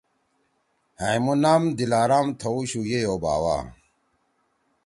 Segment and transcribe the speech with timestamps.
[0.99, 3.57] ہائمُو نام دل آرام تھؤشُو یِئی او باوا